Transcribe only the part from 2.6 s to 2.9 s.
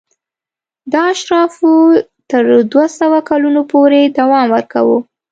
دوه